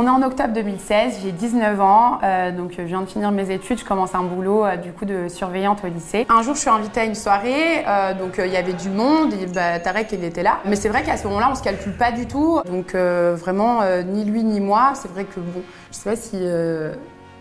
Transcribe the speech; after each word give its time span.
On 0.00 0.06
est 0.06 0.10
en 0.10 0.22
octobre 0.22 0.52
2016, 0.54 1.18
j'ai 1.24 1.32
19 1.32 1.80
ans, 1.80 2.20
euh, 2.22 2.52
donc 2.52 2.72
je 2.78 2.82
viens 2.82 3.00
de 3.00 3.06
finir 3.06 3.32
mes 3.32 3.50
études, 3.50 3.80
je 3.80 3.84
commence 3.84 4.14
un 4.14 4.22
boulot 4.22 4.64
euh, 4.64 4.76
du 4.76 4.92
coup 4.92 5.04
de 5.04 5.26
surveillante 5.26 5.80
au 5.82 5.88
lycée. 5.88 6.24
Un 6.28 6.42
jour, 6.42 6.54
je 6.54 6.60
suis 6.60 6.70
invitée 6.70 7.00
à 7.00 7.04
une 7.04 7.16
soirée, 7.16 7.84
euh, 7.84 8.14
donc 8.14 8.34
il 8.38 8.52
y 8.52 8.56
avait 8.56 8.74
du 8.74 8.90
monde, 8.90 9.34
et 9.34 9.46
bah, 9.46 9.80
Tarek 9.80 10.12
il 10.12 10.22
était 10.22 10.44
là. 10.44 10.60
Mais 10.66 10.76
c'est 10.76 10.88
vrai 10.88 11.02
qu'à 11.02 11.16
ce 11.16 11.26
moment-là, 11.26 11.48
on 11.50 11.56
se 11.56 11.64
calcule 11.64 11.94
pas 11.94 12.12
du 12.12 12.28
tout, 12.28 12.60
donc 12.70 12.94
vraiment 12.94 13.80
ni 14.06 14.24
lui 14.24 14.44
ni 14.44 14.60
moi. 14.60 14.92
C'est 14.94 15.10
vrai 15.10 15.24
que 15.24 15.40
bon, 15.40 15.62
je 15.90 15.96
sais 15.96 16.10
pas 16.10 16.14
si 16.14 16.36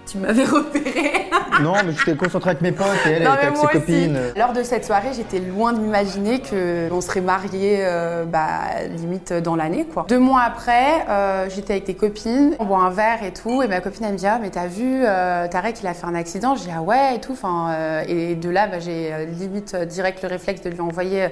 tu 0.08 0.18
m'avais 0.18 0.44
repéré. 0.46 1.30
non, 1.62 1.74
mais 1.86 1.92
j'étais 1.92 2.16
concentrée 2.16 2.52
avec 2.52 2.62
mes 2.62 2.72
potes 2.72 2.88
et 3.06 3.12
elle, 3.12 3.22
était 3.24 3.28
avec 3.28 3.58
ses 3.58 3.68
copines. 3.68 4.18
Lors 4.36 4.54
de 4.54 4.64
cette 4.64 4.86
soirée, 4.86 5.10
j'étais 5.14 5.40
loin 5.40 5.74
de 5.74 5.80
m'imaginer 5.80 6.42
qu'on 6.42 7.02
serait 7.02 7.22
mariés 7.22 7.80
euh, 7.82 8.26
bah, 8.26 8.86
limite 8.96 9.34
dans 9.34 9.56
l'année. 9.56 9.86
quoi. 9.86 10.06
Deux 10.08 10.20
mois 10.20 10.42
après, 10.42 11.06
euh, 11.10 11.50
j'étais 11.50 11.74
avec 11.74 11.86
tes 11.86 11.96
copines, 11.96 12.56
on 12.60 12.66
boit 12.66 12.80
un 12.80 12.90
verre 12.90 13.24
et 13.24 13.34
tout, 13.34 13.62
et 13.62 13.68
ma 13.68 13.82
copine 13.82 14.06
elle 14.06 14.14
me 14.14 14.18
dit 14.18 14.28
Ah, 14.28 14.40
mais 14.42 14.50
t'as 14.50 14.68
vu, 14.68 15.04
euh, 15.06 15.48
Tarek 15.48 15.82
il 15.82 15.88
a 15.88 15.94
fait 15.94 16.06
un 16.06 16.16
accident 16.16 16.56
Je 16.56 16.64
dis 16.64 16.72
Ah 16.76 16.82
ouais 16.82 17.16
et 17.16 17.20
tout. 17.20 17.34
Enfin, 17.34 18.02
et 18.08 18.36
de 18.36 18.50
là, 18.50 18.68
bah, 18.68 18.80
j'ai 18.80 19.14
limite 19.40 19.76
direct 19.76 20.22
le 20.24 20.30
réflexe 20.30 20.62
de 20.62 20.70
lui 20.70 20.82
envoyer 20.82 21.28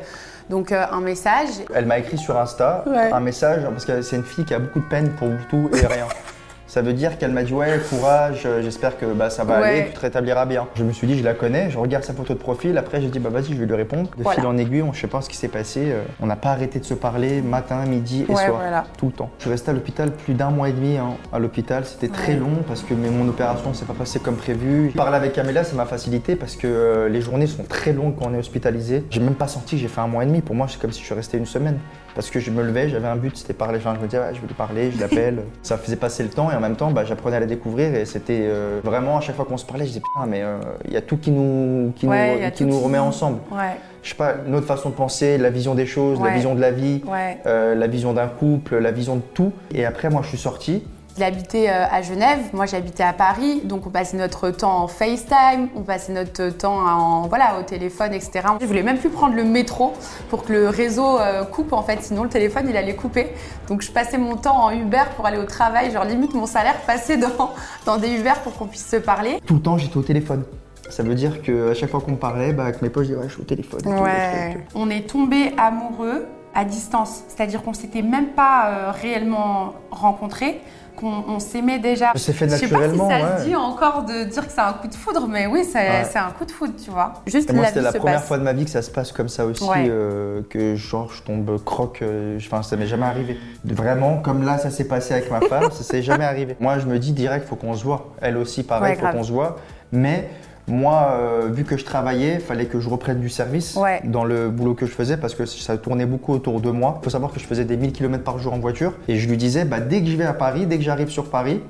donc 0.49 0.71
un 0.71 0.99
message. 1.01 1.47
Elle 1.73 1.85
m'a 1.85 1.97
écrit 1.97 2.17
sur 2.17 2.37
Insta 2.37 2.83
un 3.11 3.19
message 3.19 3.63
parce 3.63 3.85
que 3.85 4.01
c'est 4.01 4.17
une 4.17 4.23
fille 4.23 4.45
qui 4.45 4.53
a 4.53 4.59
beaucoup 4.59 4.79
de 4.79 4.89
peine 4.89 5.09
pour 5.11 5.29
tout 5.49 5.69
et 5.73 5.85
rien. 5.85 6.07
Ça 6.67 6.81
veut 6.81 6.93
dire 6.93 7.17
qu'elle 7.17 7.31
m'a 7.31 7.43
dit 7.43 7.53
ouais 7.53 7.79
courage, 7.89 8.41
euh, 8.45 8.61
j'espère 8.63 8.97
que 8.97 9.05
bah, 9.05 9.29
ça 9.29 9.43
va 9.43 9.57
aller, 9.57 9.85
tu 9.87 9.93
te 9.93 9.99
rétabliras 9.99 10.45
bien. 10.45 10.67
Je 10.75 10.83
me 10.83 10.91
suis 10.91 11.05
dit 11.05 11.17
je 11.17 11.23
la 11.23 11.33
connais, 11.33 11.69
je 11.69 11.77
regarde 11.77 12.03
sa 12.03 12.13
photo 12.13 12.33
de 12.33 12.39
profil, 12.39 12.77
après 12.77 13.01
j'ai 13.01 13.07
dit 13.07 13.19
bah 13.19 13.29
vas-y 13.29 13.53
je 13.53 13.59
vais 13.59 13.65
lui 13.65 13.75
répondre. 13.75 14.09
De 14.17 14.27
fil 14.27 14.45
en 14.45 14.57
aiguille, 14.57 14.81
on 14.81 14.89
ne 14.89 14.95
sait 14.95 15.07
pas 15.07 15.21
ce 15.21 15.29
qui 15.29 15.37
s'est 15.37 15.47
passé, 15.47 15.91
euh, 15.91 16.03
on 16.21 16.25
n'a 16.25 16.35
pas 16.35 16.49
arrêté 16.49 16.79
de 16.79 16.85
se 16.85 16.95
parler 16.95 17.41
matin, 17.41 17.85
midi 17.85 18.25
et 18.27 18.35
soir, 18.35 18.85
tout 18.97 19.07
le 19.07 19.11
temps. 19.11 19.29
Je 19.37 19.43
suis 19.43 19.51
resté 19.51 19.71
à 19.71 19.73
l'hôpital 19.73 20.11
plus 20.11 20.33
d'un 20.33 20.49
mois 20.49 20.69
et 20.69 20.73
demi 20.73 20.97
hein, 20.97 21.15
à 21.31 21.39
l'hôpital, 21.39 21.85
c'était 21.85 22.09
très 22.09 22.35
long 22.35 22.63
parce 22.67 22.81
que 22.81 22.93
mon 22.93 23.27
opération 23.29 23.73
s'est 23.73 23.85
pas 23.85 23.93
passée 23.93 24.19
comme 24.19 24.35
prévu. 24.35 24.91
Parler 24.95 25.17
avec 25.17 25.33
Caméla 25.33 25.63
ça 25.63 25.75
m'a 25.75 25.85
facilité 25.85 26.35
parce 26.35 26.55
que 26.55 26.67
euh, 26.67 27.09
les 27.09 27.21
journées 27.21 27.47
sont 27.47 27.63
très 27.63 27.93
longues 27.93 28.15
quand 28.17 28.25
on 28.29 28.33
est 28.33 28.39
hospitalisé. 28.39 29.05
J'ai 29.11 29.19
même 29.19 29.35
pas 29.35 29.47
senti 29.47 29.75
que 29.75 29.81
j'ai 29.83 29.87
fait 29.87 30.01
un 30.01 30.07
mois 30.07 30.23
et 30.23 30.27
demi, 30.27 30.41
pour 30.41 30.55
moi 30.55 30.67
c'est 30.67 30.79
comme 30.79 30.91
si 30.91 31.01
je 31.01 31.05
suis 31.05 31.15
resté 31.15 31.37
une 31.37 31.45
semaine 31.45 31.77
parce 32.15 32.29
que 32.29 32.39
je 32.39 32.49
me 32.49 32.63
levais, 32.63 32.89
j'avais 32.89 33.07
un 33.07 33.17
but, 33.17 33.35
c'était 33.37 33.53
parler. 33.53 33.77
Enfin, 33.77 33.93
je 33.95 33.99
me 33.99 34.07
disais, 34.07 34.21
je 34.33 34.39
vais 34.39 34.47
lui 34.47 34.53
parler, 34.53 34.91
je 34.91 34.99
l'appelle. 34.99 35.43
ça 35.61 35.77
faisait 35.77 35.97
passer 35.97 36.23
le 36.23 36.29
temps 36.29 36.49
et 36.49 36.54
en 36.55 36.59
même 36.59 36.75
temps, 36.75 36.91
bah, 36.91 37.05
j'apprenais 37.05 37.37
à 37.37 37.39
la 37.39 37.45
découvrir 37.45 37.93
et 37.95 38.05
c'était 38.05 38.41
euh, 38.43 38.79
vraiment 38.83 39.17
à 39.17 39.21
chaque 39.21 39.35
fois 39.35 39.45
qu'on 39.45 39.57
se 39.57 39.65
parlait, 39.65 39.85
je 39.85 39.89
disais, 39.89 40.01
putain, 40.01 40.25
mais 40.27 40.41
euh, 40.43 40.57
il 40.85 40.93
y 40.93 40.97
a 40.97 41.01
tout 41.01 41.17
qui 41.17 41.31
nous, 41.31 41.93
qui 41.95 42.07
nous, 42.07 42.51
qui 42.53 42.65
nous 42.65 42.79
remet 42.79 42.97
ensemble. 42.97 43.39
Ouais. 43.51 43.77
Je 44.03 44.09
sais 44.09 44.15
pas, 44.15 44.35
notre 44.45 44.67
façon 44.67 44.89
de 44.89 44.95
penser, 44.95 45.37
la 45.37 45.49
vision 45.49 45.73
des 45.73 45.87
choses, 45.87 46.21
la 46.21 46.29
vision 46.29 46.53
de 46.53 46.61
la 46.61 46.71
vie, 46.71 47.01
euh, 47.47 47.73
la 47.73 47.87
vision 47.87 48.13
d'un 48.13 48.27
couple, 48.27 48.77
la 48.77 48.91
vision 48.91 49.15
de 49.15 49.21
tout. 49.33 49.51
Et 49.73 49.83
après, 49.83 50.09
moi, 50.09 50.21
je 50.21 50.29
suis 50.29 50.37
sorti 50.37 50.83
il 51.17 51.23
habitait 51.23 51.69
euh, 51.69 51.85
à 51.89 52.01
Genève, 52.01 52.39
moi 52.53 52.65
j'habitais 52.65 53.03
à 53.03 53.13
Paris, 53.13 53.61
donc 53.63 53.87
on 53.87 53.89
passait 53.89 54.17
notre 54.17 54.49
temps 54.49 54.83
en 54.83 54.87
FaceTime, 54.87 55.69
on 55.75 55.81
passait 55.81 56.11
notre 56.11 56.49
temps 56.49 56.77
en, 56.77 57.27
voilà, 57.27 57.59
au 57.59 57.63
téléphone, 57.63 58.13
etc. 58.13 58.41
Je 58.59 58.65
voulais 58.65 58.83
même 58.83 58.97
plus 58.97 59.09
prendre 59.09 59.35
le 59.35 59.45
métro 59.45 59.93
pour 60.29 60.43
que 60.43 60.51
le 60.51 60.69
réseau 60.69 61.19
euh, 61.19 61.43
coupe 61.45 61.73
en 61.73 61.83
fait, 61.83 62.01
sinon 62.01 62.23
le 62.23 62.29
téléphone 62.29 62.65
il 62.69 62.75
allait 62.75 62.95
couper. 62.95 63.27
Donc 63.69 63.81
je 63.81 63.91
passais 63.91 64.17
mon 64.17 64.35
temps 64.35 64.57
en 64.57 64.71
Uber 64.71 65.03
pour 65.15 65.25
aller 65.25 65.37
au 65.37 65.45
travail, 65.45 65.91
genre 65.91 66.03
limite 66.03 66.33
mon 66.33 66.45
salaire 66.45 66.75
passait 66.85 67.17
dans, 67.17 67.53
dans 67.85 67.97
des 67.97 68.09
Uber 68.09 68.33
pour 68.43 68.53
qu'on 68.57 68.67
puisse 68.67 68.87
se 68.87 68.97
parler. 68.97 69.39
Tout 69.45 69.55
le 69.55 69.61
temps 69.61 69.77
j'étais 69.77 69.97
au 69.97 70.03
téléphone. 70.03 70.43
Ça 70.89 71.01
veut 71.01 71.15
dire 71.15 71.41
qu'à 71.41 71.73
chaque 71.73 71.89
fois 71.89 71.99
qu'on 71.99 72.15
parlait, 72.15 72.53
bah, 72.53 72.63
avec 72.63 72.81
mes 72.81 72.89
poches, 72.89 73.07
je 73.07 73.13
disais 73.13 73.19
ouais, 73.19 73.27
je 73.27 73.33
suis 73.33 73.41
au 73.41 73.45
téléphone. 73.45 73.81
Ouais. 73.87 74.57
On 74.75 74.89
est 74.89 75.09
tombé 75.09 75.53
amoureux 75.57 76.27
à 76.55 76.65
distance, 76.65 77.23
c'est-à-dire 77.27 77.61
qu'on 77.61 77.73
s'était 77.73 78.01
même 78.01 78.29
pas 78.29 78.69
euh, 78.69 78.91
réellement 78.91 79.73
rencontrés 79.91 80.61
qu'on 80.95 81.39
s'aimait 81.39 81.79
déjà. 81.79 82.11
Ça 82.13 82.19
s'est 82.19 82.33
fait 82.33 82.47
naturellement. 82.47 83.09
Je 83.09 83.15
sais 83.15 83.21
pas 83.21 83.27
si 83.27 83.33
ça 83.33 83.43
se 83.43 83.47
dit 83.47 83.55
encore 83.55 84.03
de 84.03 84.23
dire 84.23 84.45
que 84.47 84.51
c'est 84.51 84.61
un 84.61 84.73
coup 84.73 84.87
de 84.87 84.95
foudre, 84.95 85.27
mais 85.27 85.47
oui, 85.47 85.63
c'est 85.65 86.17
un 86.17 86.31
coup 86.31 86.45
de 86.45 86.51
foudre, 86.51 86.73
tu 86.81 86.89
vois. 86.89 87.13
Juste 87.27 87.53
moi, 87.53 87.65
c'était 87.65 87.81
la 87.81 87.93
première 87.93 88.23
fois 88.23 88.37
de 88.37 88.43
ma 88.43 88.53
vie 88.53 88.65
que 88.65 88.71
ça 88.71 88.81
se 88.81 88.89
passe 88.89 89.11
comme 89.11 89.29
ça 89.29 89.45
aussi, 89.45 89.65
euh, 89.73 90.41
que 90.49 90.75
genre 90.75 91.11
je 91.11 91.21
tombe 91.21 91.63
croque. 91.63 92.01
Euh, 92.01 92.37
enfin, 92.37 92.63
ça 92.63 92.77
m'est 92.77 92.87
jamais 92.87 93.05
arrivé. 93.05 93.37
Vraiment, 93.65 94.17
comme 94.17 94.43
là, 94.43 94.57
ça 94.57 94.69
s'est 94.69 94.87
passé 94.87 95.13
avec 95.13 95.29
ma 95.29 95.41
femme, 95.41 95.71
ça 95.71 95.83
s'est 95.83 96.01
jamais 96.01 96.25
arrivé. 96.25 96.55
Moi, 96.59 96.79
je 96.79 96.85
me 96.85 96.97
dis 96.97 97.11
direct, 97.11 97.47
faut 97.47 97.55
qu'on 97.55 97.75
se 97.75 97.83
voit. 97.83 98.13
Elle 98.21 98.37
aussi, 98.37 98.63
pareil, 98.63 98.95
faut 98.95 99.07
qu'on 99.07 99.23
se 99.23 99.31
voit. 99.31 99.57
Mais 99.91 100.29
moi, 100.67 101.09
euh, 101.11 101.49
vu 101.51 101.63
que 101.63 101.77
je 101.77 101.85
travaillais, 101.85 102.35
il 102.35 102.39
fallait 102.39 102.65
que 102.65 102.79
je 102.79 102.89
reprenne 102.89 103.19
du 103.19 103.29
service 103.29 103.77
dans 104.03 104.23
le 104.23 104.49
boulot 104.49 104.73
que 104.73 104.85
je 104.85 104.91
faisais 104.91 105.17
parce 105.17 105.35
que 105.35 105.45
ça 105.45 105.77
tournait 105.77 106.05
beaucoup 106.05 106.33
autour 106.33 106.61
de 106.61 106.71
moi. 106.71 106.97
Il 107.01 107.03
faut 107.03 107.09
savoir 107.09 107.31
que 107.31 107.39
je 107.39 107.45
faisais 107.45 107.65
des 107.65 107.77
1000 107.77 107.93
km 107.93 108.23
par 108.23 108.39
jour 108.39 108.53
en 108.53 108.59
voiture 108.59 108.93
et 109.07 109.17
je 109.17 109.29
lui 109.29 109.37
disais, 109.37 109.65
bah, 109.65 109.79
dès 109.79 110.01
que 110.01 110.07
je 110.07 110.15
vais 110.15 110.25
à 110.25 110.33
Paris, 110.33 110.65
dès 110.65 110.77
que 110.77 110.83
j'arrive 110.83 111.09
sur 111.09 111.29
Paris, 111.29 111.61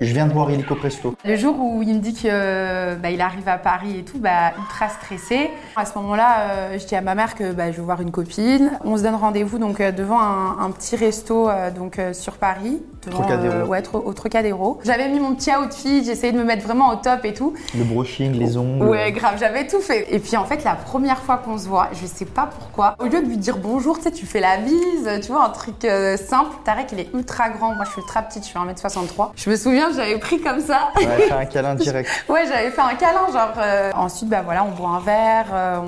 je 0.00 0.12
viens 0.12 0.26
de 0.26 0.32
voir 0.32 0.50
Illico 0.50 0.76
Presto. 0.76 1.16
Le 1.24 1.36
jour 1.36 1.58
où 1.58 1.82
il 1.82 1.94
me 1.94 1.98
dit 1.98 2.12
qu'il 2.12 2.30
bah, 2.30 3.24
arrive 3.24 3.48
à 3.48 3.58
Paris 3.58 3.98
et 3.98 4.04
tout, 4.04 4.18
bah, 4.18 4.52
ultra 4.56 4.88
stressé. 4.88 5.50
À 5.74 5.84
ce 5.84 5.98
moment-là, 5.98 6.40
euh, 6.40 6.78
je 6.78 6.86
dis 6.86 6.94
à 6.94 7.00
ma 7.00 7.14
mère 7.14 7.34
que 7.34 7.52
bah, 7.52 7.72
je 7.72 7.78
veux 7.78 7.82
voir 7.82 8.00
une 8.00 8.12
copine. 8.12 8.78
On 8.84 8.96
se 8.96 9.02
donne 9.02 9.16
rendez-vous 9.16 9.58
donc 9.58 9.80
euh, 9.80 9.90
devant 9.90 10.20
un, 10.20 10.70
petit 10.70 10.94
resto 10.94 11.48
euh, 11.48 11.70
donc 11.70 12.00
sur 12.12 12.34
Paris, 12.34 12.80
devant, 13.08 13.22
Trocadéro. 13.22 13.68
ouais, 13.68 13.82
au 13.92 14.12
Trocadéro. 14.12 14.78
J'avais 14.84 15.08
mis 15.08 15.20
mon 15.20 15.34
petit 15.34 15.50
outfit, 15.50 16.04
j'essayais 16.04 16.32
de 16.32 16.38
me 16.38 16.44
mettre 16.44 16.64
vraiment 16.64 16.90
au 16.90 16.96
top 16.96 17.24
et 17.24 17.34
tout. 17.34 17.54
Le 17.76 17.84
brushing, 17.84 18.32
les 18.32 18.56
ongles. 18.56 18.86
Ouais, 18.86 19.12
grave, 19.12 19.36
j'avais 19.38 19.66
tout 19.66 19.80
fait. 19.80 20.06
Et 20.14 20.18
puis 20.18 20.36
en 20.36 20.44
fait, 20.44 20.64
la 20.64 20.74
première 20.74 21.18
fois 21.18 21.38
qu'on 21.38 21.58
se 21.58 21.68
voit, 21.68 21.88
je 22.00 22.06
sais 22.06 22.24
pas 22.24 22.48
pourquoi, 22.58 22.94
au 22.98 23.04
lieu 23.04 23.20
de 23.20 23.26
lui 23.26 23.36
dire 23.36 23.58
bonjour, 23.58 23.96
tu 23.98 24.04
sais, 24.04 24.12
tu 24.12 24.26
fais 24.26 24.40
la 24.40 24.58
bise, 24.58 25.20
tu 25.22 25.32
vois, 25.32 25.44
un 25.44 25.50
truc 25.50 25.86
simple. 26.16 26.56
Tarek, 26.64 26.92
il 26.92 27.00
est 27.00 27.14
ultra 27.14 27.48
grand. 27.50 27.74
Moi, 27.74 27.84
je 27.84 27.90
suis 27.90 28.00
ultra 28.00 28.22
petite, 28.22 28.44
je 28.44 28.48
suis 28.48 28.58
1m63. 28.58 29.30
Je 29.34 29.50
me 29.50 29.56
souviens 29.56 29.88
j'avais 29.94 30.18
pris 30.18 30.40
comme 30.40 30.60
ça. 30.60 30.90
Ouais, 30.96 31.06
fait 31.28 31.32
un 31.32 31.44
câlin 31.44 31.74
direct. 31.74 32.08
ouais, 32.28 32.44
j'avais 32.46 32.70
fait 32.70 32.80
un 32.80 32.94
câlin, 32.94 33.26
genre. 33.32 33.54
Euh, 33.58 33.90
ensuite, 33.94 34.28
bah 34.28 34.42
voilà, 34.44 34.64
on 34.64 34.70
boit 34.70 34.90
un 34.90 35.00
verre, 35.00 35.46
euh, 35.52 35.80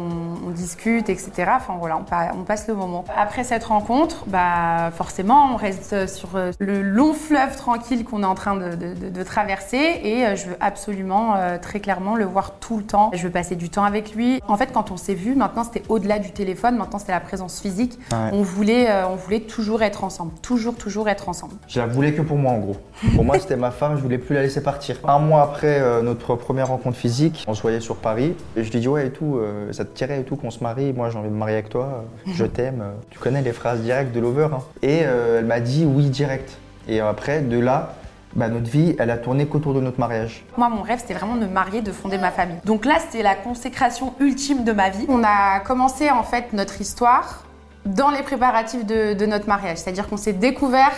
on, 0.46 0.50
discute, 0.50 1.08
etc. 1.08 1.30
Enfin 1.56 1.74
voilà, 1.78 1.96
on, 1.98 2.42
passe 2.44 2.66
le 2.68 2.74
moment. 2.74 3.04
Après 3.16 3.44
cette 3.44 3.64
rencontre, 3.64 4.24
bah 4.26 4.90
forcément, 4.96 5.50
on 5.52 5.56
reste 5.56 6.06
sur 6.06 6.30
euh, 6.34 6.50
le 6.58 6.82
long 6.82 7.09
fleuve 7.12 7.56
tranquille 7.56 8.04
qu'on 8.04 8.22
est 8.22 8.26
en 8.26 8.34
train 8.34 8.56
de, 8.56 9.22
traverser 9.22 10.00
et 10.02 10.36
je 10.36 10.48
veux 10.48 10.56
absolument, 10.60 11.34
très 11.60 11.78
clairement, 11.80 12.16
le 12.16 12.24
voir 12.24 12.54
tout 12.58 12.78
le 12.78 12.84
temps. 12.84 13.10
Je 13.12 13.22
veux 13.22 13.30
passer 13.30 13.54
du 13.54 13.68
temps 13.68 13.84
avec 13.84 14.14
lui. 14.14 14.40
En 14.48 14.56
fait, 14.56 14.72
quand 14.72 14.90
on 14.90 14.96
s'est 14.96 15.14
vu, 15.14 15.34
maintenant 15.34 15.62
c'était 15.62 15.82
au-delà 15.88 16.18
du 16.18 16.32
téléphone, 16.32 16.76
maintenant 16.76 16.98
c'était 16.98 17.12
la 17.12 17.20
présence 17.20 17.60
physique. 17.60 17.98
On 18.32 18.42
voulait, 18.42 18.88
on 19.04 19.16
voulait 19.16 19.40
toujours 19.40 19.82
être 19.82 20.04
ensemble, 20.04 20.32
toujours, 20.42 20.74
toujours 20.74 21.08
être 21.08 21.28
ensemble. 21.28 21.54
Je 21.68 21.78
la 21.78 21.86
voulais 21.86 22.12
que 22.14 22.22
pour 22.22 22.36
moi, 22.36 22.52
en 22.52 22.58
gros. 22.58 22.76
Pour 23.14 23.24
moi, 23.24 23.38
c'était 23.38 23.56
ma 23.56 23.70
femme, 23.70 23.96
je 23.96 24.02
voulais 24.02 24.18
plus 24.18 24.34
la 24.34 24.42
laisser 24.42 24.62
partir. 24.62 24.96
Un 25.04 25.18
mois 25.18 25.42
après 25.42 25.80
euh, 25.80 26.02
notre 26.02 26.34
première 26.34 26.68
rencontre 26.68 26.96
physique, 26.96 27.44
on 27.46 27.54
se 27.54 27.62
voyait 27.62 27.80
sur 27.80 27.96
Paris. 27.96 28.34
Et 28.56 28.64
je 28.64 28.70
lui 28.70 28.80
dis 28.80 28.88
ouais 28.88 29.06
et 29.06 29.10
tout, 29.10 29.36
euh, 29.36 29.72
ça 29.72 29.84
te 29.84 29.94
tirait 29.96 30.20
et 30.20 30.24
tout 30.24 30.36
qu'on 30.36 30.50
se 30.50 30.62
marie. 30.62 30.92
Moi 30.92 31.10
j'ai 31.10 31.18
envie 31.18 31.28
de 31.28 31.34
me 31.34 31.38
marier 31.38 31.54
avec 31.54 31.68
toi, 31.68 32.04
euh, 32.28 32.32
je 32.32 32.44
t'aime. 32.44 32.84
Tu 33.10 33.18
connais 33.18 33.42
les 33.42 33.52
phrases 33.52 33.80
directes 33.80 34.14
de 34.14 34.20
Lover. 34.20 34.48
Hein. 34.52 34.60
Et 34.82 34.98
elle 34.98 35.46
m'a 35.46 35.60
dit 35.60 35.84
oui 35.84 36.04
direct. 36.08 36.58
Et 36.88 37.00
après 37.00 37.40
de 37.40 37.58
là, 37.58 37.94
bah, 38.34 38.48
notre 38.48 38.70
vie, 38.70 38.94
elle 38.98 39.10
a 39.10 39.18
tourné 39.18 39.46
qu'autour 39.46 39.74
de 39.74 39.80
notre 39.80 39.98
mariage. 39.98 40.44
Moi, 40.56 40.68
mon 40.68 40.82
rêve, 40.82 41.00
c'était 41.00 41.14
vraiment 41.14 41.36
de 41.36 41.46
me 41.46 41.52
marier, 41.52 41.82
de 41.82 41.92
fonder 41.92 42.18
ma 42.18 42.30
famille. 42.30 42.58
Donc 42.64 42.84
là, 42.84 42.98
c'était 43.00 43.22
la 43.22 43.34
consécration 43.34 44.14
ultime 44.20 44.64
de 44.64 44.72
ma 44.72 44.90
vie. 44.90 45.04
On 45.08 45.22
a 45.24 45.60
commencé 45.60 46.10
en 46.10 46.22
fait 46.22 46.52
notre 46.52 46.80
histoire 46.80 47.44
dans 47.84 48.10
les 48.10 48.22
préparatifs 48.22 48.84
de, 48.86 49.14
de 49.14 49.26
notre 49.26 49.48
mariage. 49.48 49.78
C'est-à-dire 49.78 50.08
qu'on 50.08 50.16
s'est 50.16 50.32
découvert 50.32 50.92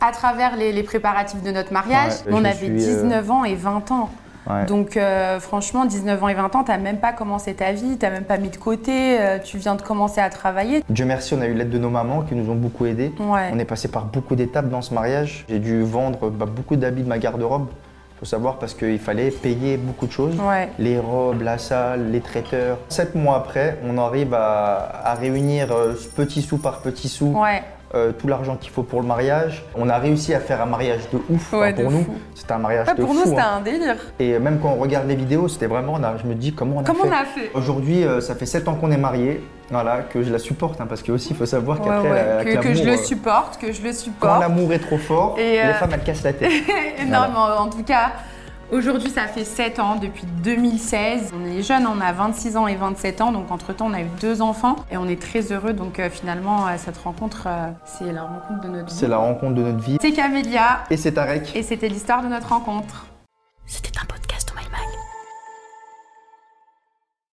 à 0.00 0.12
travers 0.12 0.56
les, 0.56 0.82
préparatifs 0.82 1.42
de 1.42 1.50
notre 1.50 1.72
mariage. 1.72 2.12
on 2.30 2.44
avait 2.44 2.68
19 2.68 3.28
euh, 3.28 3.32
ans 3.32 3.44
et 3.44 3.54
20 3.54 3.90
ans. 3.90 4.10
Donc 4.66 4.96
euh, 4.96 5.40
franchement, 5.40 5.84
19 5.84 6.22
ans 6.22 6.28
et 6.28 6.34
20 6.34 6.56
ans, 6.56 6.64
tu 6.64 6.70
n'as 6.70 6.78
même 6.78 6.98
pas 6.98 7.12
commencé 7.12 7.54
ta 7.54 7.72
vie, 7.72 7.98
tu 7.98 8.04
n'as 8.04 8.10
même 8.10 8.24
pas 8.24 8.38
mis 8.38 8.48
de 8.48 8.56
côté, 8.56 9.20
euh, 9.20 9.38
tu 9.38 9.58
viens 9.58 9.74
de 9.74 9.82
commencer 9.82 10.20
à 10.20 10.30
travailler. 10.30 10.82
Dieu 10.88 11.04
merci, 11.04 11.34
on 11.34 11.40
a 11.40 11.46
eu 11.46 11.54
l'aide 11.54 11.70
de 11.70 11.78
nos 11.78 11.90
mamans 11.90 12.22
qui 12.22 12.34
nous 12.34 12.50
ont 12.50 12.54
beaucoup 12.54 12.86
aidés. 12.86 13.12
On 13.18 13.58
est 13.58 13.64
passé 13.64 13.88
par 13.88 14.04
beaucoup 14.06 14.36
d'étapes 14.36 14.68
dans 14.68 14.82
ce 14.82 14.94
mariage. 14.94 15.44
J'ai 15.48 15.58
dû 15.58 15.82
vendre 15.82 16.30
bah, 16.30 16.46
beaucoup 16.46 16.76
d'habits 16.76 17.02
de 17.02 17.08
ma 17.08 17.18
garde-robe. 17.18 17.66
Il 18.16 18.18
faut 18.20 18.24
savoir 18.24 18.58
parce 18.58 18.74
qu'il 18.74 18.98
fallait 18.98 19.30
payer 19.30 19.76
beaucoup 19.76 20.06
de 20.06 20.12
choses. 20.12 20.36
Les 20.78 20.98
robes, 20.98 21.42
la 21.42 21.56
salle, 21.58 22.10
les 22.10 22.20
traiteurs. 22.20 22.78
Sept 22.88 23.14
mois 23.14 23.36
après, 23.36 23.78
on 23.84 23.96
arrive 23.96 24.34
à, 24.34 25.02
à 25.04 25.14
réunir 25.14 25.68
petit 26.16 26.42
sou 26.42 26.58
par 26.58 26.80
petit 26.80 27.08
sou 27.08 27.36
euh, 27.94 28.12
tout 28.12 28.28
l'argent 28.28 28.56
qu'il 28.56 28.70
faut 28.70 28.82
pour 28.82 29.00
le 29.00 29.06
mariage. 29.06 29.64
On 29.74 29.88
a 29.88 29.98
réussi 29.98 30.34
à 30.34 30.40
faire 30.40 30.60
un 30.60 30.66
mariage 30.66 31.08
de 31.10 31.18
ouf 31.30 31.50
pour 31.50 31.90
nous. 31.90 32.06
C'était 32.34 32.52
un 32.52 32.58
mariage 32.58 32.86
de 32.86 33.00
fou. 33.00 33.06
Pour 33.06 33.14
nous, 33.14 33.24
c'était 33.24 33.40
hein. 33.40 33.54
un 33.58 33.60
délire. 33.60 33.96
Et 34.18 34.38
même 34.38 34.58
quand 34.60 34.70
on 34.70 34.76
regarde 34.80 35.08
les 35.08 35.16
vidéos, 35.16 35.48
c'était 35.48 35.66
vraiment, 35.66 35.98
je 36.22 36.26
me 36.26 36.34
dis 36.34 36.52
comment 36.52 36.76
on 36.76 36.80
a 36.80 36.84
comment 36.84 37.04
fait. 37.04 37.08
On 37.08 37.12
a 37.12 37.24
fait 37.24 37.50
Aujourd'hui, 37.54 38.04
euh, 38.04 38.20
ça 38.20 38.34
fait 38.34 38.46
7 38.46 38.68
ans 38.68 38.74
qu'on 38.74 38.90
est 38.90 38.98
mariés. 38.98 39.42
Voilà, 39.70 39.98
que 39.98 40.22
je 40.22 40.32
la 40.32 40.38
supporte, 40.38 40.80
hein, 40.80 40.86
parce 40.88 41.02
que 41.02 41.12
aussi 41.12 41.30
il 41.30 41.36
faut 41.36 41.44
savoir 41.44 41.82
qu'après 41.82 42.56
que, 42.56 42.62
que, 42.62 42.74
je 42.74 42.84
le 42.84 42.92
euh, 42.92 42.96
supporte, 42.96 43.58
que 43.58 43.70
je 43.70 43.82
le 43.82 43.92
supporte. 43.92 44.32
Quand 44.32 44.40
l'amour 44.40 44.72
est 44.72 44.78
trop 44.78 44.96
fort, 44.96 45.34
les 45.36 45.74
femmes 45.74 45.90
elles 45.92 46.04
cassent 46.04 46.22
la 46.22 46.32
tête. 46.32 46.50
Énormément, 46.98 47.48
en 47.58 47.68
tout 47.68 47.82
cas 47.82 48.12
Aujourd'hui, 48.70 49.08
ça 49.08 49.26
fait 49.26 49.44
7 49.44 49.78
ans, 49.78 49.96
depuis 49.96 50.24
2016. 50.44 51.32
On 51.34 51.46
est 51.46 51.62
jeunes, 51.62 51.86
on 51.86 52.02
a 52.02 52.12
26 52.12 52.58
ans 52.58 52.66
et 52.66 52.74
27 52.74 53.22
ans, 53.22 53.32
donc 53.32 53.50
entre-temps, 53.50 53.86
on 53.86 53.94
a 53.94 54.02
eu 54.02 54.08
deux 54.20 54.42
enfants 54.42 54.76
et 54.92 54.98
on 54.98 55.08
est 55.08 55.20
très 55.20 55.52
heureux. 55.52 55.72
Donc 55.72 55.98
euh, 55.98 56.10
finalement, 56.10 56.66
euh, 56.66 56.72
cette 56.76 56.98
rencontre, 56.98 57.44
euh, 57.46 57.70
c'est 57.86 58.12
la 58.12 58.24
rencontre 58.24 58.60
de 58.60 58.68
notre 58.68 58.88
vie. 58.88 58.94
C'est 58.94 59.08
la 59.08 59.16
rencontre 59.16 59.54
de 59.54 59.62
notre 59.62 59.78
vie. 59.78 59.96
C'est 60.02 60.12
Camélia. 60.12 60.84
Et 60.90 60.98
c'est 60.98 61.12
Tarek. 61.12 61.56
Et 61.56 61.62
c'était 61.62 61.88
l'histoire 61.88 62.22
de 62.22 62.28
notre 62.28 62.48
rencontre. 62.48 63.06
C'était 63.64 63.90